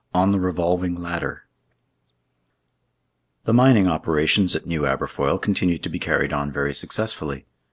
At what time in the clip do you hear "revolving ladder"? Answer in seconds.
0.39-1.43